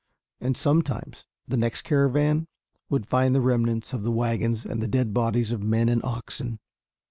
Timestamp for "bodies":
5.13-5.51